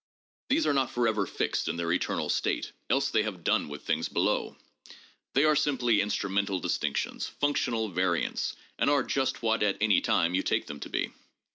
[0.49, 4.09] These are not forever fixed in their eternal state; else they have done with things
[4.09, 4.57] below.
[5.35, 10.33] They are simply instrumental distinctions, functional vari ants, and are just what at any time
[10.33, 11.13] you take them to be.